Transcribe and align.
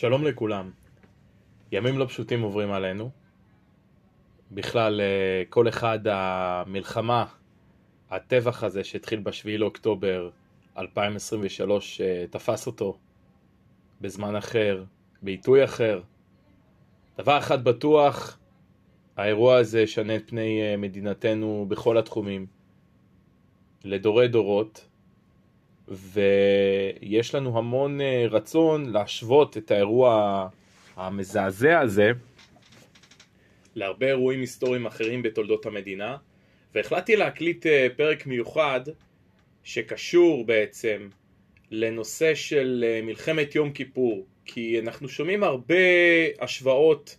שלום 0.00 0.24
לכולם. 0.24 0.70
ימים 1.72 1.98
לא 1.98 2.04
פשוטים 2.04 2.42
עוברים 2.42 2.72
עלינו. 2.72 3.10
בכלל, 4.52 5.00
אה, 5.00 5.42
כל 5.48 5.68
אחד 5.68 5.98
המלחמה, 6.06 7.26
הטבח 8.10 8.64
הזה 8.64 8.84
שהתחיל 8.84 9.20
ב-7 9.20 9.48
לאוקטובר 9.58 10.30
2023, 10.78 12.00
אה, 12.00 12.24
תפס 12.30 12.66
אותו 12.66 12.98
בזמן 14.00 14.36
אחר, 14.36 14.84
בעיתוי 15.22 15.64
אחר. 15.64 16.00
דבר 17.18 17.38
אחד 17.38 17.64
בטוח, 17.64 18.38
האירוע 19.16 19.56
הזה 19.56 19.80
ישנה 19.80 20.16
את 20.16 20.22
פני 20.30 20.60
אה, 20.62 20.76
מדינתנו 20.76 21.66
בכל 21.68 21.98
התחומים, 21.98 22.46
לדורי 23.84 24.28
דורות, 24.28 24.88
ויש 25.90 27.34
לנו 27.34 27.58
המון 27.58 28.00
אה, 28.00 28.26
רצון 28.30 28.90
להשוות 28.90 29.56
את 29.56 29.70
האירוע 29.70 30.48
המזעזע 30.96 31.80
הזה 31.80 32.10
להרבה 33.74 34.06
אירועים 34.06 34.40
היסטוריים 34.40 34.86
אחרים 34.86 35.22
בתולדות 35.22 35.66
המדינה, 35.66 36.16
והחלטתי 36.74 37.16
להקליט 37.16 37.66
אה, 37.66 37.86
פרק 37.96 38.26
מיוחד 38.26 38.80
שקשור 39.64 40.46
בעצם 40.46 41.08
לנושא 41.70 42.34
של 42.34 42.84
מלחמת 43.02 43.54
יום 43.54 43.72
כיפור, 43.72 44.26
כי 44.44 44.80
אנחנו 44.80 45.08
שומעים 45.08 45.42
הרבה 45.44 45.74
השוואות 46.40 47.16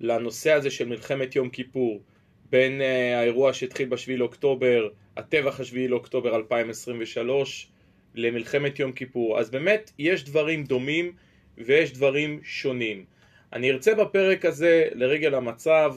לנושא 0.00 0.52
הזה 0.52 0.70
של 0.70 0.88
מלחמת 0.88 1.36
יום 1.36 1.48
כיפור 1.48 2.02
בין 2.50 2.80
אה, 2.80 3.20
האירוע 3.20 3.52
שהתחיל 3.52 3.88
ב-7 3.88 4.10
לאוקטובר, 4.16 4.88
הטבח 5.16 5.60
ה-7 5.60 5.76
לאוקטובר 5.88 6.36
2023 6.36 7.70
למלחמת 8.14 8.78
יום 8.78 8.92
כיפור. 8.92 9.38
אז 9.38 9.50
באמת 9.50 9.90
יש 9.98 10.24
דברים 10.24 10.64
דומים 10.64 11.12
ויש 11.58 11.92
דברים 11.92 12.40
שונים. 12.42 13.04
אני 13.52 13.70
ארצה 13.70 13.94
בפרק 13.94 14.44
הזה 14.44 14.88
לרגל 14.94 15.34
המצב 15.34 15.94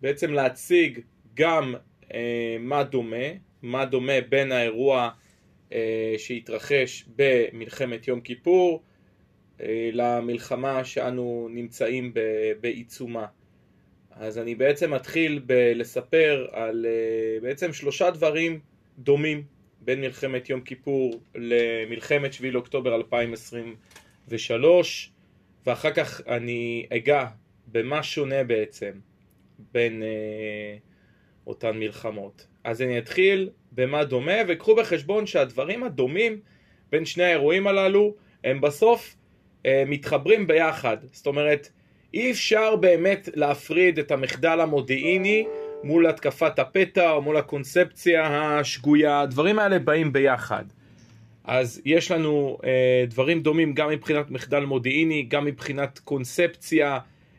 בעצם 0.00 0.32
להציג 0.32 1.00
גם 1.34 1.74
אה, 2.14 2.56
מה 2.60 2.82
דומה, 2.82 3.26
מה 3.62 3.84
דומה 3.84 4.20
בין 4.28 4.52
האירוע 4.52 5.10
אה, 5.72 6.14
שהתרחש 6.18 7.04
במלחמת 7.16 8.08
יום 8.08 8.20
כיפור 8.20 8.82
אה, 9.60 9.90
למלחמה 9.92 10.84
שאנו 10.84 11.48
נמצאים 11.50 12.12
בעיצומה. 12.60 13.26
אז 14.20 14.38
אני 14.38 14.54
בעצם 14.54 14.94
מתחיל 14.94 15.42
בלספר 15.46 16.46
על 16.52 16.86
אה, 16.88 17.40
בעצם 17.40 17.72
שלושה 17.72 18.10
דברים 18.10 18.60
דומים 18.98 19.42
בין 19.80 20.00
מלחמת 20.00 20.50
יום 20.50 20.60
כיפור 20.60 21.20
למלחמת 21.34 22.32
7 22.32 22.50
לאוקטובר 22.50 22.94
2023 22.94 25.10
ואחר 25.66 25.90
כך 25.90 26.20
אני 26.28 26.86
אגע 26.92 27.26
במה 27.66 28.02
שונה 28.02 28.44
בעצם 28.44 28.92
בין 29.72 30.02
אה, 30.02 30.76
אותן 31.46 31.78
מלחמות. 31.78 32.46
אז 32.64 32.82
אני 32.82 32.98
אתחיל 32.98 33.50
במה 33.72 34.04
דומה 34.04 34.36
וקחו 34.48 34.76
בחשבון 34.76 35.26
שהדברים 35.26 35.84
הדומים 35.84 36.40
בין 36.90 37.04
שני 37.04 37.24
האירועים 37.24 37.66
הללו 37.66 38.14
הם 38.44 38.60
בסוף 38.60 39.16
אה, 39.66 39.84
מתחברים 39.86 40.46
ביחד. 40.46 40.96
זאת 41.12 41.26
אומרת, 41.26 41.68
אי 42.14 42.30
אפשר 42.30 42.76
באמת 42.76 43.28
להפריד 43.34 43.98
את 43.98 44.10
המחדל 44.10 44.60
המודיעיני 44.60 45.46
מול 45.84 46.06
התקפת 46.06 46.58
הפתע 46.58 47.10
או 47.10 47.22
מול 47.22 47.36
הקונספציה 47.36 48.26
השגויה, 48.58 49.20
הדברים 49.20 49.58
האלה 49.58 49.78
באים 49.78 50.12
ביחד. 50.12 50.64
אז 51.44 51.80
יש 51.84 52.10
לנו 52.10 52.58
אה, 52.64 53.04
דברים 53.08 53.40
דומים 53.40 53.74
גם 53.74 53.90
מבחינת 53.90 54.30
מחדל 54.30 54.64
מודיעיני, 54.64 55.22
גם 55.22 55.44
מבחינת 55.44 55.98
קונספציה 55.98 56.98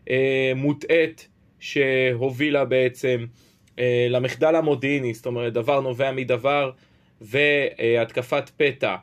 אה, 0.09 0.51
מוטעית 0.55 1.27
שהובילה 1.59 2.65
בעצם 2.65 3.25
אה, 3.79 4.07
למחדל 4.09 4.55
המודיעיני, 4.55 5.13
זאת 5.13 5.25
אומרת 5.25 5.53
דבר 5.53 5.81
נובע 5.81 6.11
מדבר 6.11 6.71
והתקפת 7.21 8.49
פתע. 8.57 8.95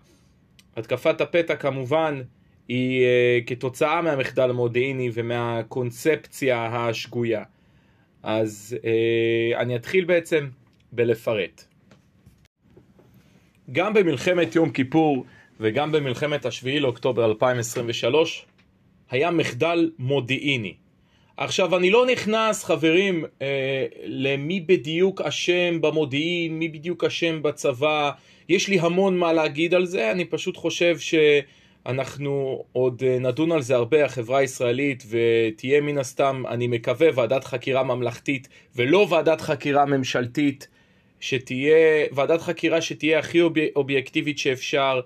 התקפת 0.77 1.21
הפתע 1.21 1.57
כמובן 1.57 2.23
היא 2.69 3.05
uh, 3.05 3.47
כתוצאה 3.47 4.03
מהמחדל 4.03 4.51
המודיעיני 4.51 5.11
ומהקונספציה 5.15 6.67
השגויה. 6.67 7.43
אז 8.23 8.77
uh, 8.81 9.61
אני 9.61 9.77
אתחיל 9.77 10.05
בעצם 10.05 10.49
בלפרט. 10.93 11.65
גם 13.73 13.95
במלחמת 13.95 14.55
יום 14.55 14.71
כיפור 14.71 15.25
וגם 15.61 15.93
במלחמת 15.93 16.47
השביעי 16.47 16.81
לאוקטובר 16.81 17.25
2023 17.25 18.47
היה 19.11 19.31
מחדל 19.31 19.91
מודיעיני. 19.99 20.75
עכשיו 21.37 21.77
אני 21.77 21.91
לא 21.91 22.07
נכנס 22.07 22.65
חברים 22.65 23.25
אה, 23.43 23.87
למי 24.05 24.61
בדיוק 24.61 25.21
אשם 25.21 25.81
במודיעין, 25.81 26.59
מי 26.59 26.69
בדיוק 26.69 27.05
אשם 27.05 27.43
בצבא, 27.43 28.11
יש 28.49 28.69
לי 28.69 28.81
המון 28.81 29.19
מה 29.19 29.33
להגיד 29.33 29.75
על 29.75 29.87
זה, 29.87 30.11
אני 30.11 30.25
פשוט 30.25 30.57
חושב 30.57 30.99
ש... 30.99 31.15
אנחנו 31.87 32.65
עוד 32.73 33.03
אה, 33.07 33.19
נדון 33.19 33.53
על 33.53 33.63
זה 33.63 33.75
הרבה, 33.75 34.05
החברה 34.05 34.39
הישראלית, 34.39 35.05
ותהיה 35.09 35.81
מן 35.81 35.99
הסתם, 35.99 36.43
אני 36.49 36.67
מקווה, 36.67 37.09
ועדת 37.15 37.45
חקירה 37.45 37.83
ממלכתית, 37.83 38.49
ולא 38.77 39.07
ועדת 39.11 39.41
חקירה 39.41 39.85
ממשלתית, 39.85 40.69
שתהיה, 41.21 42.07
ועדת 42.13 42.41
חקירה 42.41 42.81
שתהיה 42.81 43.19
הכי 43.19 43.41
אוב, 43.41 43.53
אובייקטיבית 43.77 44.39
שאפשר, 44.39 45.01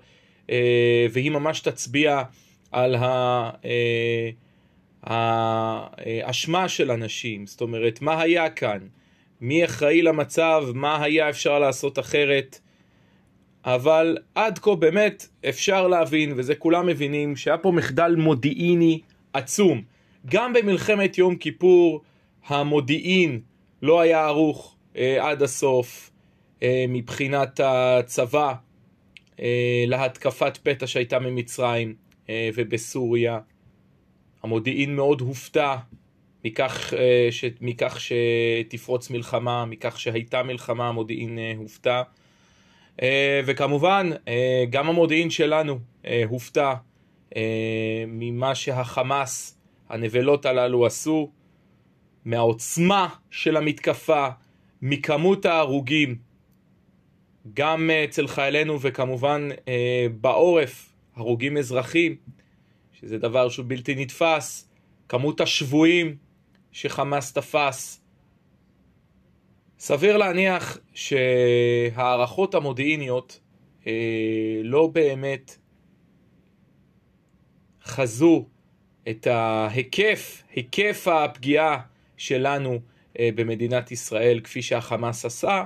אה, 0.49 1.05
והיא 1.11 1.31
ממש 1.31 1.59
תצביע 1.59 2.21
על 2.71 2.95
אה, 2.95 4.29
האשמה 5.03 6.69
של 6.69 6.91
אנשים, 6.91 7.47
זאת 7.47 7.61
אומרת, 7.61 8.01
מה 8.01 8.21
היה 8.21 8.49
כאן, 8.49 8.79
מי 9.41 9.65
אחראי 9.65 10.01
למצב, 10.01 10.63
מה 10.73 11.03
היה 11.03 11.29
אפשר 11.29 11.59
לעשות 11.59 11.99
אחרת. 11.99 12.59
אבל 13.65 14.17
עד 14.35 14.59
כה 14.59 14.75
באמת 14.75 15.27
אפשר 15.49 15.87
להבין, 15.87 16.33
וזה 16.35 16.55
כולם 16.55 16.85
מבינים, 16.85 17.35
שהיה 17.35 17.57
פה 17.57 17.71
מחדל 17.71 18.15
מודיעיני 18.17 18.99
עצום. 19.33 19.81
גם 20.25 20.53
במלחמת 20.53 21.17
יום 21.17 21.35
כיפור 21.35 22.01
המודיעין 22.47 23.39
לא 23.81 24.01
היה 24.01 24.25
ערוך 24.25 24.75
אה, 24.95 25.29
עד 25.29 25.41
הסוף 25.41 26.11
אה, 26.63 26.85
מבחינת 26.89 27.59
הצבא 27.63 28.53
אה, 29.39 29.83
להתקפת 29.87 30.57
פתע 30.63 30.87
שהייתה 30.87 31.19
ממצרים 31.19 31.95
אה, 32.29 32.49
ובסוריה. 32.55 33.39
המודיעין 34.43 34.95
מאוד 34.95 35.21
הופתע 35.21 35.75
מכך, 36.45 36.93
אה, 36.97 37.27
ש, 37.31 37.45
מכך 37.61 37.97
שתפרוץ 37.99 39.09
מלחמה, 39.09 39.65
מכך 39.65 39.99
שהייתה 39.99 40.43
מלחמה, 40.43 40.87
המודיעין 40.87 41.39
אה, 41.39 41.53
הופתע. 41.57 42.01
אה, 43.01 43.41
וכמובן, 43.45 44.09
אה, 44.27 44.63
גם 44.69 44.89
המודיעין 44.89 45.29
שלנו 45.29 45.79
אה, 46.05 46.23
הופתע 46.27 46.73
ממה 48.07 48.55
שהחמאס, 48.55 49.57
הנבלות 49.89 50.45
הללו 50.45 50.85
עשו, 50.85 51.31
מהעוצמה 52.25 53.07
של 53.29 53.57
המתקפה, 53.57 54.27
מכמות 54.81 55.45
ההרוגים, 55.45 56.15
גם 57.53 57.89
אצל 58.05 58.27
חיילינו 58.27 58.81
וכמובן 58.81 59.49
בעורף, 60.21 60.93
הרוגים 61.15 61.57
אזרחים, 61.57 62.15
שזה 62.93 63.17
דבר 63.17 63.49
שהוא 63.49 63.65
בלתי 63.67 63.95
נתפס, 63.95 64.69
כמות 65.09 65.41
השבויים 65.41 66.15
שחמאס 66.71 67.33
תפס, 67.33 68.00
סביר 69.83 70.17
להניח 70.17 70.77
שהערכות 70.93 72.55
המודיעיניות 72.55 73.39
אה, 73.87 73.91
לא 74.63 74.87
באמת 74.87 75.57
חזו 77.83 78.45
את 79.09 79.27
ההיקף, 79.27 80.43
היקף 80.55 81.07
הפגיעה 81.07 81.79
שלנו 82.17 82.79
אה, 83.19 83.29
במדינת 83.35 83.91
ישראל 83.91 84.39
כפי 84.43 84.61
שהחמאס 84.61 85.25
עשה, 85.25 85.63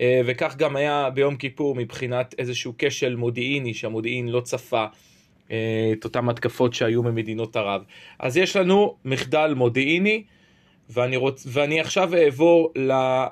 אה, 0.00 0.20
וכך 0.26 0.56
גם 0.56 0.76
היה 0.76 1.10
ביום 1.10 1.36
כיפור 1.36 1.74
מבחינת 1.74 2.34
איזשהו 2.38 2.74
כשל 2.78 3.16
מודיעיני 3.16 3.74
שהמודיעין 3.74 4.28
לא 4.28 4.40
צפה 4.40 4.86
אה, 5.50 5.90
את 5.92 6.04
אותן 6.04 6.28
התקפות 6.28 6.74
שהיו 6.74 7.02
ממדינות 7.02 7.56
ערב. 7.56 7.82
אז 8.18 8.36
יש 8.36 8.56
לנו 8.56 8.96
מחדל 9.04 9.54
מודיעיני. 9.56 10.24
ואני, 10.90 11.16
רוצ... 11.16 11.46
ואני 11.46 11.80
עכשיו 11.80 12.14
אעבור 12.14 12.72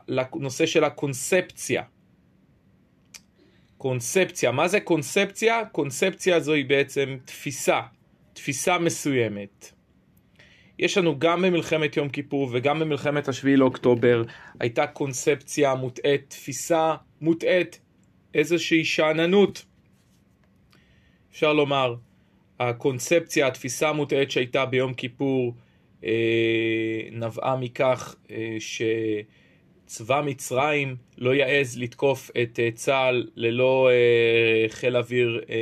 לנושא 0.08 0.67
של 0.67 0.85
הקונספציה. 0.85 1.82
קונספציה, 3.79 4.53
מה 4.53 4.69
זה 4.69 4.81
קונספציה? 4.81 5.64
קונספציה 5.73 6.41
זוהי 6.41 6.64
בעצם 6.64 7.17
תפיסה, 7.25 7.81
תפיסה 8.32 8.79
מסוימת. 8.79 9.73
יש 10.79 10.99
לנו 10.99 11.19
גם 11.19 11.43
במלחמת 11.43 11.97
יום 11.97 12.08
כיפור 12.08 12.49
וגם 12.53 12.79
במלחמת 12.79 13.29
השביעי 13.29 13.56
לאוקטובר 13.56 14.23
הייתה 14.61 14.87
קונספציה 14.87 15.75
מוטעית, 15.75 16.25
תפיסה 16.29 16.94
מוטעית, 17.20 17.81
איזושהי 18.35 18.85
שאננות, 18.85 19.64
אפשר 21.32 21.52
לומר. 21.52 21.94
הקונספציה, 22.61 23.47
התפיסה 23.47 23.88
המוטעית 23.88 24.31
שהייתה 24.31 24.67
ביום 24.67 24.94
כיפור 24.94 25.55
נבעה 27.13 27.57
מכך 27.57 28.15
אה, 28.31 28.57
שצבא 29.87 30.23
מצרים 30.25 30.97
לא 31.19 31.35
יעז 31.35 31.79
לתקוף 31.79 32.31
את 32.43 32.61
אה, 32.61 32.69
צה"ל 32.75 33.29
ללא 33.37 33.91
אה, 33.91 34.69
חיל 34.69 34.97
אוויר 34.97 35.41
אה, 35.51 35.57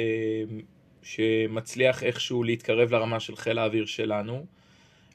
שמצליח 1.03 2.03
איכשהו 2.03 2.43
להתקרב 2.43 2.91
לרמה 2.91 3.21
של 3.21 3.37
חיל 3.37 3.59
האוויר 3.59 3.87
שלנו. 3.87 4.47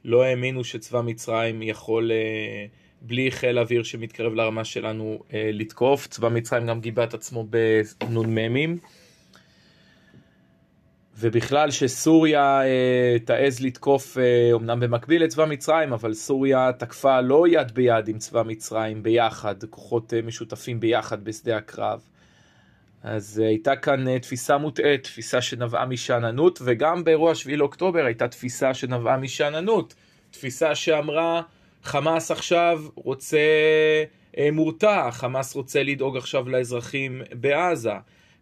לא 0.06 0.24
האמינו 0.24 0.63
שצבא 0.63 1.01
מצרים 1.01 1.62
יכול 1.62 2.12
אה, 2.12 2.66
בלי 3.01 3.31
חיל 3.31 3.60
אוויר 3.60 3.83
שמתקרב 3.83 4.33
לרמה 4.33 4.63
שלנו 4.66 5.24
אה, 5.33 5.50
לתקוף. 5.54 6.07
צבא 6.07 6.30
מצרים 6.30 6.68
גם 6.68 6.81
גיבה 6.81 7.04
את 7.04 7.13
עצמו 7.13 7.48
בנ"מים. 7.50 8.77
ובכלל 11.19 11.71
שסוריה 11.71 12.62
אה, 12.63 13.18
תעז 13.25 13.60
לתקוף, 13.62 14.18
אה, 14.18 14.51
אמנם 14.56 14.80
במקביל 14.80 15.24
לצבא 15.24 15.45
מצרים, 15.45 15.94
אבל 15.94 16.13
סוריה 16.13 16.71
תקפה 16.77 17.21
לא 17.21 17.48
יד 17.48 17.71
ביד 17.71 18.07
עם 18.07 18.18
צבא 18.18 18.44
מצרים 18.44 19.04
ביחד, 19.04 19.56
כוחות 19.69 20.13
אה, 20.13 20.21
משותפים 20.21 20.80
ביחד 20.80 21.24
בשדה 21.24 21.57
הקרב. 21.57 22.00
אז 23.04 23.42
אה, 23.44 23.48
הייתה 23.48 23.75
כאן 23.75 24.07
אה, 24.07 24.19
תפיסה 24.19 24.57
מוטעית, 24.57 25.04
תפיסה 25.04 25.42
שנבעה 25.42 25.86
משאננות, 25.86 26.60
וגם 26.66 27.04
באירוע 27.04 27.36
7 27.36 27.56
לאוקטובר 27.56 28.06
הייתה 28.06 28.27
תפיסה 28.27 28.74
שנבעה 28.74 29.18
משאננות. 29.18 29.94
תפיסה 30.31 30.75
שאמרה, 30.75 31.42
חמאס 31.83 32.31
עכשיו 32.31 32.81
רוצה 32.95 33.38
אה, 34.38 34.50
מורתע, 34.51 35.12
חמאס 35.12 35.56
רוצה 35.56 35.83
לדאוג 35.83 36.18
עכשיו 36.18 36.50
לאזרחים 36.50 37.21
בעזה. 37.33 37.94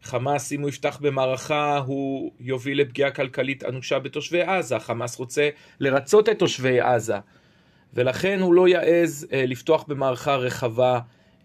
חמאס, 0.04 0.52
אם 0.52 0.62
הוא 0.62 0.70
יפתח 0.70 1.00
במערכה, 1.02 1.78
הוא 1.78 2.32
יוביל 2.40 2.82
לפגיעה 2.82 3.12
כלכלית 3.12 3.64
אנושה 3.64 4.00
בתושבי 4.00 4.42
עזה. 4.42 4.80
חמאס 4.80 5.20
רוצה 5.20 5.50
לרצות 5.80 6.30
את 6.30 6.40
תושבי 6.40 6.82
עזה. 6.82 7.18
ולכן 7.94 8.40
הוא 8.40 8.54
לא 8.54 8.68
יעז 8.68 9.28
אה, 9.34 9.46
לפתוח 9.46 9.86
במערכה 9.88 10.36
רחבה 10.36 11.00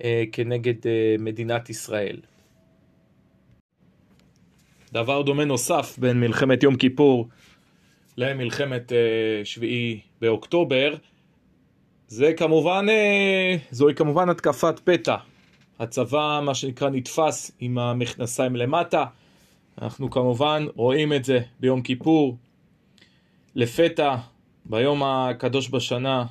אה, 0.05 0.25
כנגד 0.33 0.87
אה, 0.87 1.17
מדינת 1.19 1.71
ישראל. 1.71 2.21
דבר 4.93 5.23
דומה 5.23 5.45
נוסף 5.45 5.99
בין 5.99 6.21
מלחמת 6.21 6.63
יום 6.63 6.77
כיפור 6.77 7.29
למלחמת 8.17 8.93
אה, 8.93 9.45
שביעי 9.45 10.01
באוקטובר, 10.21 10.95
זה 12.09 12.33
כמובן, 12.37 12.87
אה, 12.89 13.57
זוהי 13.71 13.95
כמובן 13.95 14.29
התקפת 14.29 14.81
פתע. 14.85 15.17
הצבא, 15.83 16.41
מה 16.45 16.55
שנקרא, 16.55 16.91
נתפס 16.91 17.53
עם 17.61 17.79
המכנסיים 17.79 18.57
למטה. 18.57 19.05
אנחנו 19.83 20.11
כמובן 20.11 20.67
רואים 20.75 21.13
את 21.13 21.25
זה 21.25 21.41
ביום 21.61 21.83
כיפור. 21.83 22.37
לפתע, 23.55 24.17
ביום 24.65 25.03
הקדוש 25.03 25.71
בשנה, 25.71 26.25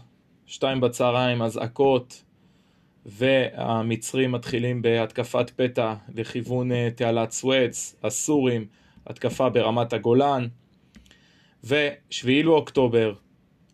שתיים 0.46 0.82
בצהריים, 0.82 1.42
אזעקות, 1.42 2.24
והמצרים 3.06 4.32
מתחילים 4.32 4.82
בהתקפת 4.82 5.52
פתע 5.56 5.94
לכיוון 6.16 6.72
אה, 6.72 6.90
תעלת 6.96 7.32
סואץ, 7.32 7.96
הסורים, 8.04 8.66
התקפה 9.08 9.50
ברמת 9.50 9.94
הגולן. 9.94 10.48
ושביעי 11.64 12.44
לאוקטובר, 12.44 13.14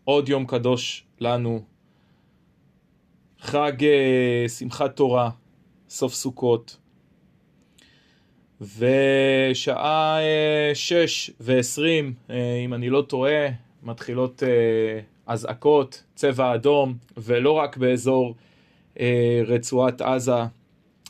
עוד 0.04 0.28
יום 0.28 0.46
קדוש 0.46 1.04
לנו, 1.20 1.62
חג 3.40 3.72
uh, 3.80 4.48
שמחת 4.48 4.96
תורה, 4.96 5.30
סוף 5.88 6.14
סוכות, 6.14 6.76
ושעה 8.60 10.18
uh, 10.18 10.74
שש 10.74 11.30
ועשרים, 11.40 12.14
uh, 12.28 12.32
אם 12.64 12.74
אני 12.74 12.90
לא 12.90 13.02
טועה, 13.08 13.46
מתחילות 13.82 14.42
uh, 14.42 15.02
אזעקות, 15.26 16.02
צבע 16.14 16.54
אדום, 16.54 16.96
ולא 17.16 17.52
רק 17.52 17.76
באזור 17.76 18.34
רצועת 19.46 20.00
עזה, 20.00 20.32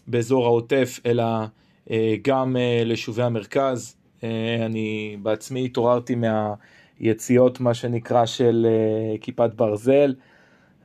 באזור 0.07 0.47
העוטף, 0.47 1.01
אלא 1.07 1.25
גם 2.23 2.57
ליישובי 2.85 3.23
המרכז. 3.23 3.97
אני 4.67 5.17
בעצמי 5.23 5.65
התעוררתי 5.65 6.15
מהיציאות, 7.01 7.61
מה 7.61 7.75
שנקרא, 7.75 8.27
של 8.27 8.67
כיפת 9.21 9.51
ברזל. 9.57 10.15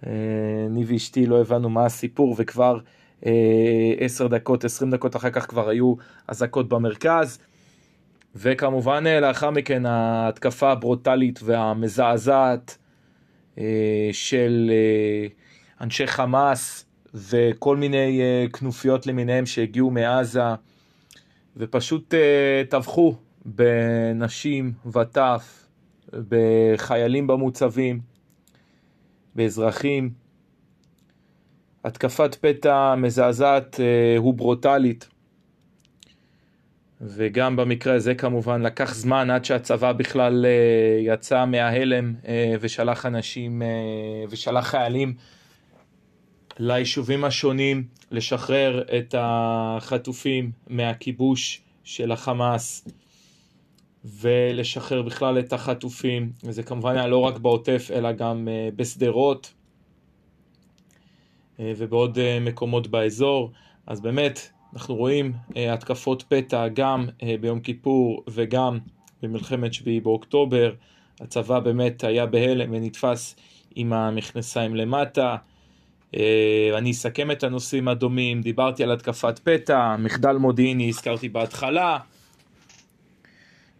אני 0.04 0.86
ואשתי 0.88 1.26
לא 1.26 1.42
הבנו 1.42 1.70
מה 1.70 1.86
הסיפור 1.86 2.36
וכבר 2.38 2.78
עשר 4.00 4.28
דקות, 4.28 4.64
עשרים 4.64 4.92
דקות 4.92 5.16
אחר 5.16 5.30
כך 5.30 5.50
כבר 5.50 5.70
היו 5.70 5.94
אזעקות 6.28 6.70
במרכז. 6.70 7.40
וכמובן 8.36 9.04
לאחר 9.08 9.50
מכן 9.50 9.86
ההתקפה 9.86 10.72
הברוטלית 10.72 11.40
והמזעזעת 11.44 12.78
של 14.12 14.72
אנשי 15.82 16.08
חמאס 16.08 16.86
וכל 17.14 17.78
מיני 17.78 18.22
כנופיות 18.54 19.08
למיניהם 19.08 19.46
שהגיעו 19.46 19.92
מעזה 19.92 20.42
ופשוט 21.58 22.14
טבחו 22.70 23.16
בנשים 23.46 24.72
וטף, 24.94 25.68
בחיילים 26.14 27.28
במוצבים. 27.28 28.14
באזרחים. 29.36 30.23
התקפת 31.84 32.36
פתע 32.42 32.96
מזעזעת 32.96 33.80
אה, 33.80 34.22
וברוטלית. 34.22 35.10
וגם 37.02 37.56
במקרה 37.56 37.94
הזה 37.94 38.16
כמובן 38.16 38.62
לקח 38.62 38.94
זמן 38.94 39.30
עד 39.30 39.46
שהצבא 39.46 39.92
בכלל 39.92 40.46
אה, 40.46 41.14
יצא 41.14 41.46
מההלם 41.46 42.14
אה, 42.28 42.56
ושלח 42.60 43.06
אנשים 43.06 43.62
ושלח 44.30 44.68
חיילים 44.68 45.14
ליישובים 46.60 47.24
השונים 47.24 47.84
לשחרר 48.12 48.84
את 48.98 49.16
החטופים 49.18 50.52
מהכיבוש 50.68 51.62
של 51.84 52.12
החמאס. 52.12 52.88
ולשחרר 54.06 55.02
בכלל 55.02 55.40
את 55.40 55.54
החטופים, 55.54 56.32
וזה 56.44 56.64
כמובן 56.64 56.96
היה 56.98 57.08
לא 57.08 57.18
רק 57.18 57.38
בעוטף 57.38 57.90
אלא 57.94 58.12
גם 58.12 58.48
בשדרות 58.76 59.54
ובעוד 61.60 62.20
אה, 62.20 62.40
מקומות 62.42 62.88
באזור, 62.88 63.52
אז 63.88 64.02
באמת 64.02 64.50
אנחנו 64.74 64.96
רואים 64.96 65.34
התקפות 65.56 66.24
פתע 66.28 66.68
גם 66.68 67.08
ביום 67.42 67.60
כיפור 67.60 68.24
וגם 68.30 68.80
במלחמת 69.22 69.74
שביעי 69.74 70.00
באוקטובר, 70.00 70.74
הצבא 71.22 71.60
באמת 71.60 72.04
היה 72.04 72.26
בהלם 72.26 72.70
ונתפס 72.72 73.36
עם 73.76 73.94
המכנסיים 73.94 74.76
למטה. 74.76 75.36
אני 76.78 76.92
אסכם 76.92 77.32
את 77.32 77.44
הנושאים 77.44 77.88
הדומים, 77.88 78.42
דיברתי 78.42 78.84
על 78.84 78.92
התקפת 78.92 79.40
פתע, 79.44 79.96
מחדל 80.00 80.36
מודיעיני 80.36 80.90
הזכרתי 80.90 81.30
בהתחלה, 81.30 81.98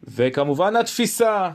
וכמובן 0.04 0.76
התפיסה, 0.76 1.50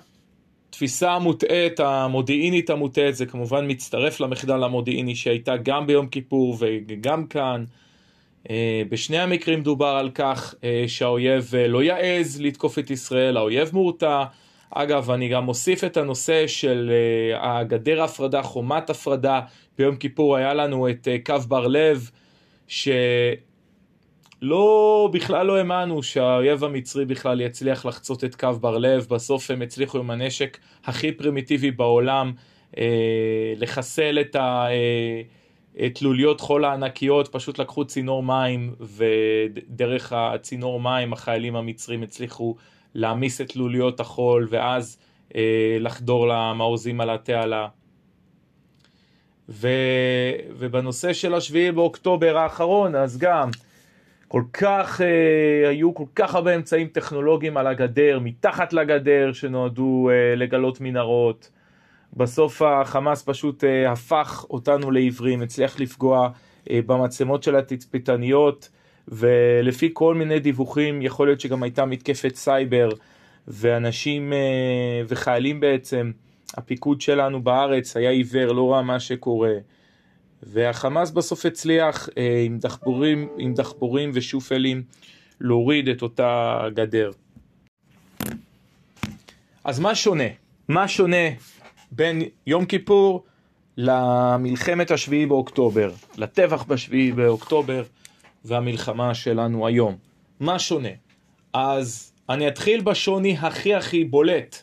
תפיסה 0.78 1.12
המוטעית, 1.12 1.80
המודיעינית 1.80 2.70
המוטעית, 2.70 3.16
זה 3.16 3.26
כמובן 3.26 3.70
מצטרף 3.70 4.20
למחדל 4.20 4.62
המודיעיני 4.64 5.14
שהייתה 5.14 5.56
גם 5.56 5.86
ביום 5.86 6.06
כיפור 6.06 6.56
וגם 6.60 7.26
כאן. 7.26 7.64
אה, 8.50 8.82
בשני 8.88 9.18
המקרים 9.18 9.62
דובר 9.62 9.86
על 9.86 10.10
כך 10.10 10.54
אה, 10.64 10.84
שהאויב 10.86 11.54
אה, 11.54 11.68
לא 11.68 11.82
יעז 11.82 12.40
לתקוף 12.40 12.78
את 12.78 12.90
ישראל, 12.90 13.36
האויב 13.36 13.70
מורתע. 13.72 14.24
אגב, 14.70 15.10
אני 15.10 15.28
גם 15.28 15.44
מוסיף 15.44 15.84
את 15.84 15.96
הנושא 15.96 16.46
של 16.46 16.92
הגדר 17.40 18.02
הפרדה, 18.02 18.42
חומת 18.42 18.90
הפרדה. 18.90 19.40
ביום 19.78 19.96
כיפור 19.96 20.36
היה 20.36 20.54
לנו 20.54 20.88
את 20.88 21.08
קו 21.26 21.38
בר 21.48 21.66
לב, 21.66 22.10
ש... 22.68 22.88
לא, 24.42 25.10
בכלל 25.12 25.46
לא 25.46 25.56
האמנו 25.56 26.02
שהאויב 26.02 26.64
המצרי 26.64 27.04
בכלל 27.04 27.40
יצליח 27.40 27.86
לחצות 27.86 28.24
את 28.24 28.34
קו 28.34 28.52
בר 28.60 28.78
לב, 28.78 29.06
בסוף 29.10 29.50
הם 29.50 29.62
הצליחו 29.62 29.98
עם 29.98 30.10
הנשק 30.10 30.58
הכי 30.84 31.12
פרימיטיבי 31.12 31.70
בעולם 31.70 32.32
אה, 32.78 33.52
לחסל 33.56 34.18
את 34.20 34.36
התלוליות 35.78 36.40
אה, 36.40 36.46
חול 36.46 36.64
הענקיות, 36.64 37.28
פשוט 37.28 37.58
לקחו 37.58 37.84
צינור 37.84 38.22
מים 38.22 38.74
ודרך 38.80 40.12
הצינור 40.12 40.80
מים 40.80 41.12
החיילים 41.12 41.56
המצרים 41.56 42.02
הצליחו 42.02 42.56
להעמיס 42.94 43.40
את 43.40 43.48
תלוליות 43.48 44.00
החול 44.00 44.46
ואז 44.50 44.98
אה, 45.36 45.76
לחדור 45.80 46.28
למעוזים 46.28 47.00
על 47.00 47.10
התעלה. 47.10 47.68
ו... 49.48 49.68
ובנושא 50.58 51.12
של 51.12 51.34
השביעי 51.34 51.72
באוקטובר 51.72 52.38
האחרון, 52.38 52.94
אז 52.94 53.18
גם 53.18 53.50
כל 54.28 54.42
כך, 54.52 55.00
אה, 55.00 55.68
היו 55.68 55.94
כל 55.94 56.04
כך 56.14 56.34
הרבה 56.34 56.54
אמצעים 56.54 56.88
טכנולוגיים 56.88 57.56
על 57.56 57.66
הגדר, 57.66 58.18
מתחת 58.22 58.72
לגדר, 58.72 59.32
שנועדו 59.32 60.10
אה, 60.10 60.36
לגלות 60.36 60.80
מנהרות. 60.80 61.50
בסוף 62.16 62.62
החמאס 62.62 63.22
פשוט 63.22 63.64
אה, 63.64 63.92
הפך 63.92 64.46
אותנו 64.50 64.90
לעיוורים, 64.90 65.42
הצליח 65.42 65.80
לפגוע 65.80 66.28
אה, 66.70 66.80
במצלמות 66.86 67.42
של 67.42 67.56
התצפיתניות, 67.56 68.68
ולפי 69.08 69.90
כל 69.92 70.14
מיני 70.14 70.38
דיווחים, 70.38 71.02
יכול 71.02 71.26
להיות 71.26 71.40
שגם 71.40 71.62
הייתה 71.62 71.84
מתקפת 71.84 72.34
סייבר, 72.34 72.88
ואנשים 73.48 74.32
וחיילים 75.08 75.60
בעצם, 75.60 76.12
הפיקוד 76.54 77.00
שלנו 77.00 77.42
בארץ 77.42 77.96
היה 77.96 78.10
עיוור, 78.10 78.52
לא 78.52 78.72
ראה 78.72 78.82
מה 78.82 79.00
שקורה. 79.00 79.54
והחמאס 80.42 81.10
בסוף 81.10 81.46
הצליח 81.46 82.08
עם 82.46 82.58
דחבורים, 82.58 83.28
עם 83.38 83.54
דחבורים 83.54 84.10
ושופלים 84.14 84.82
להוריד 85.40 85.88
את 85.88 86.02
אותה 86.02 86.62
גדר. 86.74 87.10
אז 89.64 89.80
מה 89.80 89.94
שונה? 89.94 90.24
מה 90.68 90.88
שונה 90.88 91.26
בין 91.90 92.22
יום 92.46 92.64
כיפור 92.64 93.24
למלחמת 93.76 94.90
השביעי 94.90 95.26
באוקטובר, 95.26 95.90
לטבח 96.16 96.62
בשביעי 96.62 97.12
באוקטובר 97.12 97.82
והמלחמה 98.44 99.14
שלנו 99.14 99.66
היום? 99.66 99.96
מה 100.40 100.58
שונה? 100.58 100.88
אז 101.52 102.12
אני 102.28 102.48
אתחיל 102.48 102.80
בשוני 102.80 103.36
הכי 103.38 103.74
הכי 103.74 104.04
בולט. 104.04 104.62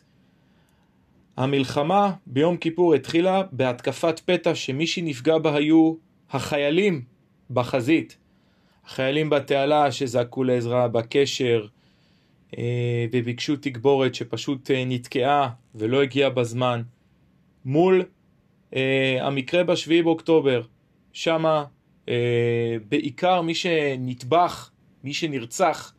המלחמה 1.37 2.13
ביום 2.25 2.57
כיפור 2.57 2.93
התחילה 2.93 3.43
בהתקפת 3.51 4.19
פתע 4.25 4.55
שמי 4.55 4.87
שנפגע 4.87 5.37
בה 5.37 5.55
היו 5.55 5.93
החיילים 6.31 7.01
בחזית. 7.49 8.17
החיילים 8.85 9.29
בתעלה 9.29 9.91
שזעקו 9.91 10.43
לעזרה 10.43 10.87
בקשר 10.87 11.65
אה, 12.57 13.05
וביקשו 13.11 13.55
תגבורת 13.55 14.15
שפשוט 14.15 14.71
אה, 14.71 14.83
נתקעה 14.85 15.49
ולא 15.75 16.01
הגיעה 16.01 16.29
בזמן 16.29 16.81
מול 17.65 18.05
אה, 18.75 19.17
המקרה 19.21 19.63
בשביעי 19.63 20.03
באוקטובר. 20.03 20.61
שמה 21.13 21.65
בעיקר 22.89 23.41
מי 23.41 23.55
שנטבח, 23.55 24.71
מי 25.03 25.13
שנרצח 25.13 25.93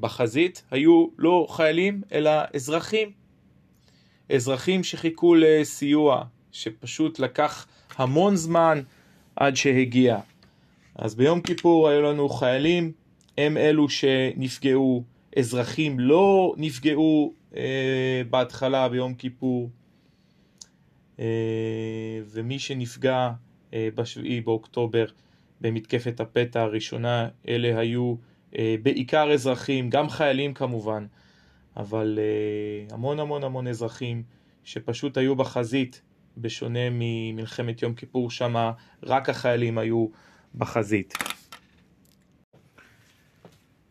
בחזית 0.00 0.64
היו 0.70 1.06
לא 1.18 1.46
חיילים 1.50 2.02
אלא 2.12 2.30
אזרחים. 2.54 3.23
אזרחים 4.30 4.84
שחיכו 4.84 5.34
לסיוע, 5.34 6.24
שפשוט 6.52 7.18
לקח 7.18 7.66
המון 7.96 8.36
זמן 8.36 8.80
עד 9.36 9.56
שהגיע. 9.56 10.18
אז 10.94 11.14
ביום 11.14 11.40
כיפור 11.40 11.88
היו 11.88 12.02
לנו 12.02 12.28
חיילים, 12.28 12.92
הם 13.38 13.56
אלו 13.56 13.88
שנפגעו, 13.88 15.02
אזרחים 15.38 16.00
לא 16.00 16.54
נפגעו 16.56 17.32
אה, 17.56 18.22
בהתחלה 18.30 18.88
ביום 18.88 19.14
כיפור, 19.14 19.70
אה, 21.20 21.24
ומי 22.30 22.58
שנפגע 22.58 23.30
אה, 23.74 23.88
בשביעי 23.94 24.40
באוקטובר 24.40 25.04
במתקפת 25.60 26.20
הפתע 26.20 26.62
הראשונה, 26.62 27.28
אלה 27.48 27.78
היו 27.78 28.14
אה, 28.58 28.76
בעיקר 28.82 29.32
אזרחים, 29.32 29.90
גם 29.90 30.08
חיילים 30.08 30.54
כמובן, 30.54 31.06
אבל 31.76 32.18
אה, 32.22 32.94
המון 32.94 33.20
המון 33.20 33.44
המון 33.44 33.68
אזרחים 33.68 34.22
שפשוט 34.64 35.16
היו 35.16 35.36
בחזית, 35.36 36.02
בשונה 36.36 36.88
ממלחמת 36.90 37.82
יום 37.82 37.94
כיפור, 37.94 38.30
שמה 38.30 38.72
רק 39.02 39.28
החיילים 39.28 39.78
היו 39.78 40.06
בחזית. 40.54 41.14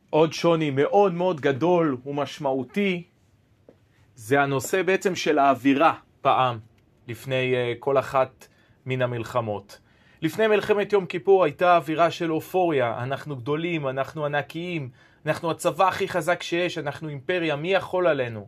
עוד 0.09 0.33
שוני 0.33 0.71
מאוד 0.71 1.13
מאוד 1.13 1.41
גדול 1.41 1.97
ומשמעותי 2.05 3.03
זה 4.15 4.41
הנושא 4.41 4.83
בעצם 4.83 5.15
של 5.15 5.39
האווירה 5.39 5.93
בעם 6.23 6.59
לפני 7.07 7.53
uh, 7.53 7.79
כל 7.79 7.97
אחת 7.97 8.47
מן 8.85 9.01
המלחמות. 9.01 9.79
לפני 10.21 10.47
מלחמת 10.47 10.93
יום 10.93 11.05
כיפור 11.05 11.43
הייתה 11.43 11.75
אווירה 11.75 12.11
של 12.11 12.31
אופוריה, 12.31 13.03
אנחנו 13.03 13.35
גדולים, 13.35 13.87
אנחנו 13.87 14.25
ענקיים, 14.25 14.89
אנחנו 15.25 15.51
הצבא 15.51 15.87
הכי 15.87 16.07
חזק 16.07 16.43
שיש, 16.43 16.77
אנחנו 16.77 17.09
אימפריה, 17.09 17.55
מי 17.55 17.73
יכול 17.73 18.07
עלינו? 18.07 18.47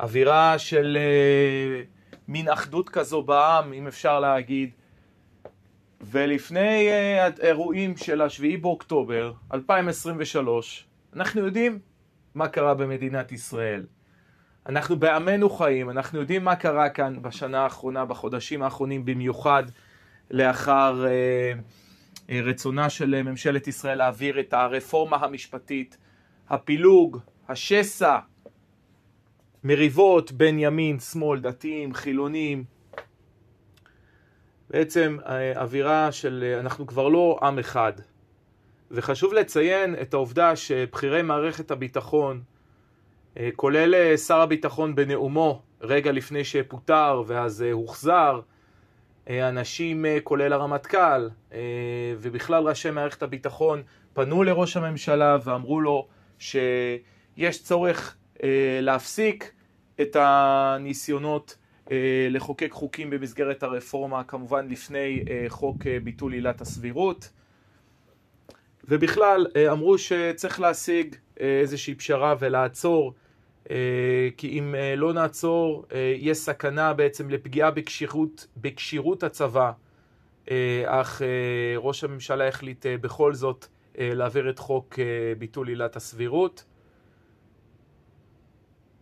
אווירה 0.00 0.58
של 0.58 0.98
uh, 0.98 1.86
מין 2.28 2.48
אחדות 2.48 2.88
כזו 2.88 3.22
בעם, 3.22 3.72
אם 3.72 3.86
אפשר 3.86 4.20
להגיד, 4.20 4.70
ולפני 6.00 6.88
אה, 6.88 7.26
האירועים 7.26 7.96
של 7.96 8.20
השביעי 8.20 8.56
באוקטובר 8.56 9.32
2023, 9.54 10.86
אנחנו 11.16 11.40
יודעים 11.40 11.78
מה 12.34 12.48
קרה 12.48 12.74
במדינת 12.74 13.32
ישראל. 13.32 13.86
אנחנו 14.66 14.96
בעמנו 14.96 15.50
חיים, 15.50 15.90
אנחנו 15.90 16.20
יודעים 16.20 16.44
מה 16.44 16.56
קרה 16.56 16.88
כאן 16.88 17.22
בשנה 17.22 17.62
האחרונה, 17.62 18.04
בחודשים 18.04 18.62
האחרונים 18.62 19.04
במיוחד, 19.04 19.64
לאחר 20.30 21.04
אה, 21.06 21.10
אה, 21.10 21.52
רצונה 22.30 22.90
של 22.90 23.22
ממשלת 23.22 23.68
ישראל 23.68 23.98
להעביר 23.98 24.40
את 24.40 24.52
הרפורמה 24.52 25.16
המשפטית, 25.16 25.96
הפילוג, 26.48 27.18
השסע, 27.48 28.18
מריבות 29.64 30.32
בין 30.32 30.58
ימין, 30.58 30.98
שמאל, 30.98 31.40
דתיים, 31.40 31.94
חילונים, 31.94 32.64
בעצם 34.70 35.16
אה, 35.26 35.60
אווירה 35.60 36.12
של 36.12 36.44
אה, 36.46 36.60
אנחנו 36.60 36.86
כבר 36.86 37.08
לא 37.08 37.38
עם 37.42 37.58
אחד. 37.58 37.92
וחשוב 38.90 39.32
לציין 39.32 39.94
את 40.02 40.14
העובדה 40.14 40.56
שבכירי 40.56 41.22
מערכת 41.22 41.70
הביטחון, 41.70 42.42
אה, 43.36 43.48
כולל 43.56 44.16
שר 44.16 44.40
הביטחון 44.40 44.94
בנאומו 44.94 45.62
רגע 45.80 46.12
לפני 46.12 46.44
שפוטר 46.44 47.22
ואז 47.26 47.64
הוחזר, 47.72 48.40
אנשים 49.30 50.04
כולל 50.24 50.52
הרמטכ"ל 50.52 51.28
ובכלל 52.18 52.68
ראשי 52.68 52.90
מערכת 52.90 53.22
הביטחון 53.22 53.82
פנו 54.12 54.42
לראש 54.42 54.76
הממשלה 54.76 55.38
ואמרו 55.44 55.80
לו 55.80 56.08
שיש 56.38 57.62
צורך 57.62 58.16
להפסיק 58.80 59.52
את 60.00 60.16
הניסיונות 60.20 61.56
אה, 61.90 62.28
לחוקק 62.30 62.72
חוקים 62.72 63.10
במסגרת 63.10 63.62
הרפורמה, 63.62 64.24
כמובן 64.24 64.68
לפני 64.68 65.24
אה, 65.30 65.44
חוק 65.48 65.86
אה, 65.86 65.98
ביטול 66.00 66.32
עילת 66.32 66.60
הסבירות. 66.60 67.30
ובכלל 68.84 69.46
אמרו 69.72 69.98
שצריך 69.98 70.60
להשיג 70.60 71.16
איזושהי 71.36 71.94
פשרה 71.94 72.34
ולעצור, 72.38 73.14
כי 74.36 74.58
אם 74.58 74.74
לא 74.96 75.12
נעצור, 75.12 75.86
יש 76.16 76.38
סכנה 76.38 76.94
בעצם 76.94 77.30
לפגיעה 77.30 77.70
בכשירות, 77.70 78.46
בכשירות 78.56 79.22
הצבא, 79.22 79.72
אך 80.86 81.22
ראש 81.76 82.04
הממשלה 82.04 82.48
החליט 82.48 82.86
בכל 83.00 83.34
זאת 83.34 83.66
להעביר 83.98 84.50
את 84.50 84.58
חוק 84.58 84.98
ביטול 85.38 85.68
עילת 85.68 85.96
הסבירות. 85.96 86.64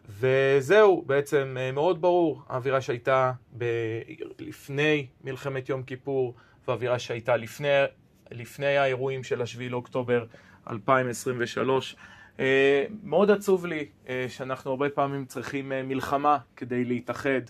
וזהו, 0.09 1.03
בעצם 1.07 1.57
אה, 1.61 1.73
מאוד 1.73 2.01
ברור, 2.01 2.43
האווירה 2.49 2.81
שהייתה 2.81 3.33
ב... 3.59 3.65
לפני 4.39 5.07
מלחמת 5.25 5.69
יום 5.69 5.83
כיפור 5.83 6.35
והאווירה 6.69 6.99
שהייתה 6.99 7.37
לפני, 7.37 7.69
לפני 8.31 8.77
האירועים 8.77 9.25
של 9.25 9.43
השביעי 9.43 9.69
לאוקטובר 9.69 10.25
2023. 10.71 11.97
אה, 12.41 12.85
מאוד 13.03 13.31
עצוב 13.31 13.67
לי 13.67 13.89
אה, 14.09 14.27
שאנחנו 14.29 14.71
הרבה 14.71 14.91
פעמים 14.91 15.25
צריכים 15.25 15.69
מלחמה 15.69 16.39
כדי 16.57 16.85
להתאחד. 16.85 17.41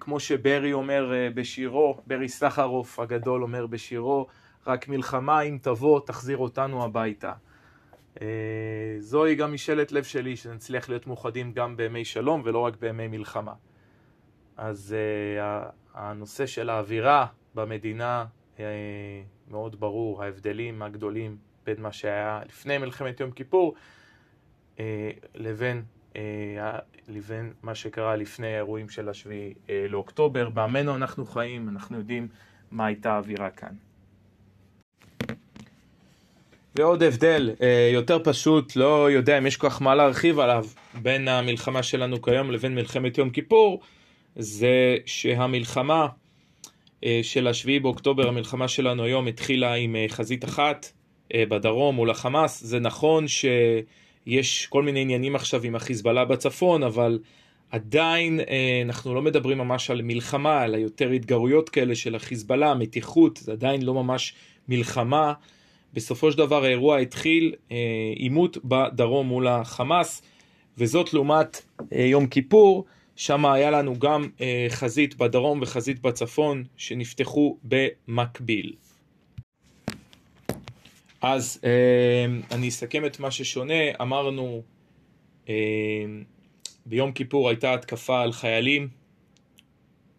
כמו 0.00 0.20
שברי 0.20 0.72
אומר 0.72 1.12
בשירו, 1.34 2.00
ברי 2.06 2.28
סחרוף 2.28 2.98
הגדול 2.98 3.42
אומר 3.42 3.66
בשירו, 3.66 4.26
רק 4.66 4.88
מלחמה 4.88 5.40
אם 5.40 5.58
תבוא 5.62 6.00
תחזיר 6.06 6.38
אותנו 6.38 6.84
הביתה. 6.84 7.32
אה, 8.22 8.26
זוהי 8.98 9.34
גם 9.34 9.54
משאלת 9.54 9.92
לב 9.92 10.04
שלי, 10.04 10.36
שנצליח 10.36 10.88
להיות 10.88 11.06
מאוחדים 11.06 11.52
גם 11.52 11.76
בימי 11.76 12.04
שלום 12.04 12.42
ולא 12.44 12.58
רק 12.58 12.76
בימי 12.80 13.08
מלחמה. 13.08 13.52
אז 14.56 14.96
הנושא 15.94 16.46
של 16.46 16.70
האווירה 16.70 17.26
במדינה 17.54 18.24
מאוד 19.50 19.80
ברור, 19.80 20.22
ההבדלים 20.24 20.82
הגדולים 20.82 21.36
בין 21.70 21.82
מה 21.82 21.92
שהיה 21.92 22.40
לפני 22.48 22.78
מלחמת 22.78 23.20
יום 23.20 23.30
כיפור 23.30 23.74
uh, 24.76 24.80
לבין, 25.34 25.82
uh, 26.12 26.16
לבין 27.08 27.52
מה 27.62 27.74
שקרה 27.74 28.16
לפני 28.16 28.46
האירועים 28.46 28.88
של 28.88 29.08
השביעי 29.08 29.54
uh, 29.54 29.70
לאוקטובר. 29.88 30.50
בעמנו 30.50 30.96
אנחנו 30.96 31.26
חיים, 31.26 31.68
אנחנו 31.68 31.98
יודעים 31.98 32.28
מה 32.70 32.86
הייתה 32.86 33.12
האווירה 33.12 33.50
כאן. 33.50 33.72
ועוד 36.74 37.02
הבדל 37.02 37.50
אה, 37.62 37.90
יותר 37.92 38.18
פשוט, 38.24 38.76
לא 38.76 39.10
יודע 39.10 39.38
אם 39.38 39.46
יש 39.46 39.56
כל 39.56 39.70
כך 39.70 39.82
מה 39.82 39.94
להרחיב 39.94 40.38
עליו, 40.38 40.66
בין 41.02 41.28
המלחמה 41.28 41.82
שלנו 41.82 42.22
כיום 42.22 42.50
לבין 42.50 42.74
מלחמת 42.74 43.18
יום 43.18 43.30
כיפור, 43.30 43.80
זה 44.36 44.96
שהמלחמה 45.06 46.06
אה, 47.04 47.20
של 47.22 47.46
השביעי 47.48 47.80
באוקטובר, 47.80 48.28
המלחמה 48.28 48.68
שלנו 48.68 49.02
היום 49.04 49.26
התחילה 49.26 49.74
עם 49.74 49.96
אה, 49.96 50.06
חזית 50.08 50.44
אחת 50.44 50.92
בדרום 51.36 51.96
מול 51.96 52.10
החמאס. 52.10 52.64
זה 52.64 52.80
נכון 52.80 53.24
שיש 53.28 54.66
כל 54.66 54.82
מיני 54.82 55.00
עניינים 55.00 55.36
עכשיו 55.36 55.64
עם 55.64 55.74
החיזבאללה 55.74 56.24
בצפון, 56.24 56.82
אבל 56.82 57.18
עדיין 57.70 58.40
אנחנו 58.84 59.14
לא 59.14 59.22
מדברים 59.22 59.58
ממש 59.58 59.90
על 59.90 60.02
מלחמה, 60.02 60.64
אלא 60.64 60.76
יותר 60.76 61.10
התגרויות 61.10 61.68
כאלה 61.68 61.94
של 61.94 62.14
החיזבאללה, 62.14 62.74
מתיחות, 62.74 63.36
זה 63.36 63.52
עדיין 63.52 63.82
לא 63.82 63.94
ממש 63.94 64.34
מלחמה. 64.68 65.32
בסופו 65.94 66.32
של 66.32 66.38
דבר 66.38 66.64
האירוע 66.64 66.98
התחיל 66.98 67.54
עימות 68.16 68.58
בדרום 68.64 69.26
מול 69.26 69.48
החמאס, 69.48 70.22
וזאת 70.78 71.14
לעומת 71.14 71.62
יום 71.92 72.26
כיפור, 72.26 72.84
שם 73.16 73.46
היה 73.46 73.70
לנו 73.70 73.98
גם 73.98 74.28
חזית 74.68 75.16
בדרום 75.16 75.58
וחזית 75.62 76.02
בצפון 76.02 76.64
שנפתחו 76.76 77.56
במקביל. 77.64 78.72
אז 81.22 81.60
אני 82.50 82.68
אסכם 82.68 83.06
את 83.06 83.20
מה 83.20 83.30
ששונה, 83.30 83.74
אמרנו 84.02 84.62
ביום 86.86 87.12
כיפור 87.12 87.48
הייתה 87.48 87.74
התקפה 87.74 88.22
על 88.22 88.32
חיילים, 88.32 88.88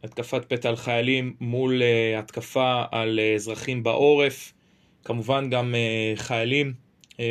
התקפת 0.03 0.45
פתע 0.47 0.69
על 0.69 0.75
חיילים 0.75 1.35
מול 1.39 1.81
uh, 1.81 2.19
התקפה 2.19 2.83
על 2.91 3.19
אזרחים 3.35 3.83
בעורף, 3.83 4.53
כמובן 5.05 5.49
גם 5.49 5.75
חיילים 6.15 6.73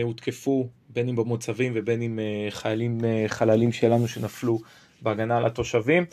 הותקפו 0.03 0.69
בין 0.89 1.09
אם 1.09 1.17
במוצבים 1.17 1.73
ובין 1.75 2.03
אם 2.03 2.19
חיילים 2.51 3.01
חללים 3.27 3.73
שלנו 3.73 4.09
שנפלו 4.09 4.59
בהגנה 5.03 5.37
על 5.37 5.47
התושבים, 5.47 6.05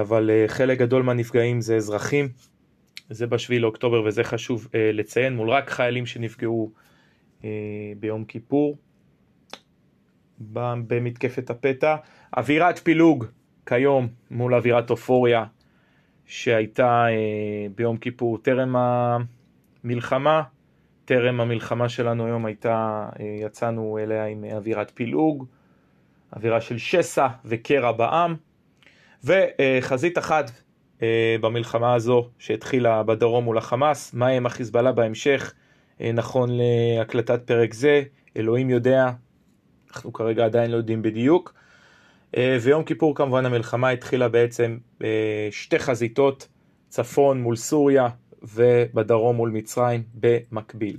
אבל 0.00 0.30
חלק 0.46 0.78
גדול 0.78 1.02
מהנפגעים 1.02 1.60
זה 1.60 1.76
אזרחים, 1.76 2.28
זה 3.10 3.26
בשביעי 3.26 3.60
לאוקטובר 3.60 4.02
וזה 4.02 4.24
חשוב 4.24 4.66
uh, 4.66 4.70
לציין, 4.92 5.36
מול 5.36 5.50
רק 5.50 5.70
חיילים 5.70 6.06
שנפגעו 6.06 6.72
uh, 7.40 7.44
ביום 8.00 8.24
כיפור. 8.24 8.76
במתקפת 10.38 11.50
הפתע. 11.50 11.96
אווירת 12.36 12.78
פילוג 12.78 13.24
כיום 13.66 14.08
מול 14.30 14.54
אווירת 14.54 14.90
אופוריה 14.90 15.44
שהייתה 16.26 17.06
אה, 17.08 17.66
ביום 17.74 17.96
כיפור 17.96 18.38
טרם 18.38 18.76
המלחמה. 19.84 20.42
טרם 21.04 21.40
המלחמה 21.40 21.88
שלנו 21.88 22.26
היום 22.26 22.46
הייתה, 22.46 23.08
אה, 23.20 23.36
יצאנו 23.40 23.98
אליה 23.98 24.26
עם 24.26 24.44
אווירת 24.44 24.92
פילוג, 24.94 25.46
אווירה 26.36 26.60
של 26.60 26.78
שסע 26.78 27.26
וקרע 27.44 27.92
בעם. 27.92 28.36
וחזית 29.24 30.18
אחת 30.18 30.50
אה, 30.50 30.54
במלחמה 31.40 31.94
הזו 31.94 32.28
שהתחילה 32.38 33.02
בדרום 33.02 33.44
מול 33.44 33.58
החמאס, 33.58 34.14
מה 34.14 34.26
עם 34.26 34.46
החיזבאללה 34.46 34.92
בהמשך, 34.92 35.54
אה, 36.00 36.12
נכון 36.12 36.50
להקלטת 36.52 37.46
פרק 37.46 37.74
זה, 37.74 38.02
אלוהים 38.36 38.70
יודע, 38.70 39.10
אנחנו 39.94 40.12
כרגע 40.12 40.44
עדיין 40.44 40.70
לא 40.70 40.76
יודעים 40.76 41.02
בדיוק. 41.02 41.54
אה, 42.36 42.58
ויום 42.62 42.84
כיפור 42.84 43.14
כמובן 43.14 43.46
המלחמה 43.46 43.90
התחילה 43.90 44.28
בעצם 44.28 44.78
בשתי 45.00 45.78
חזיתות, 45.78 46.48
צפון 46.88 47.42
מול 47.42 47.56
סוריה 47.56 48.08
ובדרום 48.42 49.36
מול 49.36 49.50
מצרים 49.50 50.02
במקביל. 50.14 50.96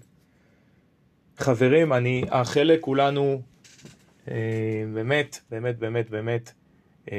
חברים, 1.38 1.94
אני 1.94 2.24
אאחל 2.32 2.64
לכולנו 2.64 3.42
אה, 4.32 4.36
באמת, 4.94 5.40
באמת, 5.52 5.80
באמת, 5.80 6.10
באמת 6.10 6.54
אה, 7.12 7.18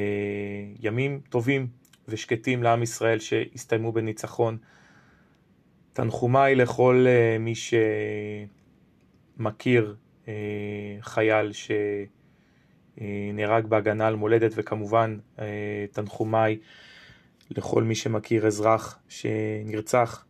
ימים 0.82 1.20
טובים 1.28 1.66
ושקטים 2.08 2.62
לעם 2.62 2.82
ישראל 2.82 3.18
שהסתיימו 3.18 3.92
בניצחון. 3.92 4.58
תנחומיי 5.92 6.54
לכל 6.54 7.06
מי 7.40 7.52
שמכיר 9.36 9.96
אה, 10.28 10.32
חייל 11.00 11.50
שנהרג 12.96 13.66
בהגנה 13.66 14.06
על 14.06 14.16
מולדת, 14.16 14.52
וכמובן 14.56 15.18
אה, 15.38 15.84
תנחומיי 15.92 16.58
לכל 17.50 17.82
מי 17.82 17.94
שמכיר 17.94 18.46
אזרח 18.46 18.98
שנרצח, 19.08 20.24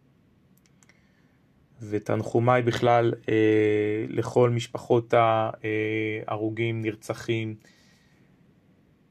ותנחומיי 1.83 2.63
בכלל 2.63 3.15
אה, 3.29 4.05
לכל 4.09 4.51
משפחות 4.51 5.15
ההרוגים, 6.27 6.83
נרצחים, 6.83 7.55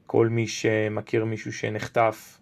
כל 0.06 0.28
מי 0.28 0.48
שמכיר 0.48 1.24
מישהו 1.24 1.52
שנחטף, 1.52 2.40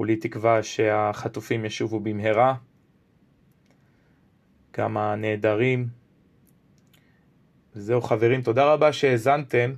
כולי 0.00 0.16
תקווה 0.16 0.62
שהחטופים 0.62 1.64
ישובו 1.64 2.00
במהרה, 2.00 2.54
גם 4.76 4.96
הנעדרים, 4.96 5.88
זהו 7.74 8.00
חברים, 8.00 8.42
תודה 8.42 8.72
רבה 8.72 8.92
שהאזנתם. 8.92 9.72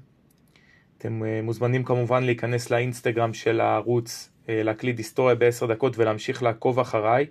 אתם 0.99 1.25
אה, 1.25 1.41
מוזמנים 1.43 1.85
כמובן 1.85 2.23
להיכנס 2.23 2.71
לאינסטגרם 2.71 3.35
של 3.35 3.61
הערוץ, 3.61 4.31
אה, 4.49 4.63
להקליד 4.63 4.99
היסטוריה 4.99 5.35
בעשר 5.35 5.67
דקות 5.67 5.99
ולהמשיך 5.99 6.43
לעקוב 6.43 6.81
אחריי. 6.81 7.27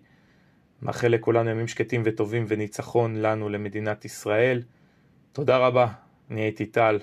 מאחל 0.81 1.07
לכולנו 1.07 1.49
ימים 1.49 1.67
שקטים 1.67 2.01
וטובים 2.05 2.45
וניצחון 2.47 3.15
לנו 3.15 3.49
למדינת 3.49 4.05
ישראל. 4.05 4.63
תודה 5.31 5.57
רבה, 5.57 5.87
אני 6.31 6.41
הייתי 6.41 6.65
טל. 6.65 6.99